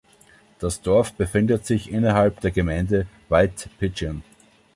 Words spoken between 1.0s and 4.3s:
befindet sich innerhalb der Gemeinde White Pigeon.